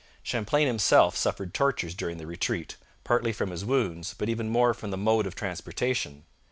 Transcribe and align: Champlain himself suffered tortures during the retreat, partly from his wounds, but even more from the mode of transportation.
Champlain 0.23 0.65
himself 0.65 1.15
suffered 1.15 1.53
tortures 1.53 1.93
during 1.93 2.17
the 2.17 2.25
retreat, 2.25 2.75
partly 3.03 3.31
from 3.31 3.51
his 3.51 3.63
wounds, 3.63 4.15
but 4.17 4.29
even 4.29 4.49
more 4.49 4.73
from 4.73 4.89
the 4.89 4.97
mode 4.97 5.27
of 5.27 5.35
transportation. 5.35 6.23